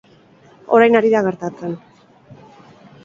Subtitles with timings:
[0.77, 1.77] Orain ari da gertatzen.